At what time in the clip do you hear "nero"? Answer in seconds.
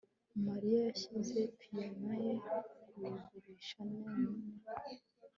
3.97-4.23